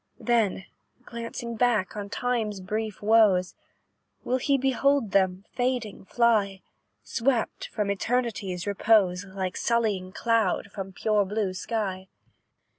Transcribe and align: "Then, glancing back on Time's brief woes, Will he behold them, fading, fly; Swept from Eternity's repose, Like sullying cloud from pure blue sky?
"Then, 0.19 0.65
glancing 1.05 1.55
back 1.57 1.95
on 1.95 2.09
Time's 2.09 2.59
brief 2.59 3.03
woes, 3.03 3.53
Will 4.23 4.39
he 4.39 4.57
behold 4.57 5.11
them, 5.11 5.45
fading, 5.53 6.05
fly; 6.05 6.63
Swept 7.03 7.67
from 7.67 7.91
Eternity's 7.91 8.65
repose, 8.65 9.25
Like 9.25 9.55
sullying 9.55 10.11
cloud 10.11 10.71
from 10.71 10.91
pure 10.91 11.23
blue 11.23 11.53
sky? 11.53 12.07